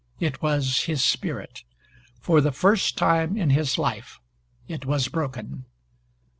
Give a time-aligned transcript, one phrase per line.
[0.19, 1.63] It was his spirit.
[2.21, 4.19] For the first time in his life,
[4.67, 5.65] it was broken.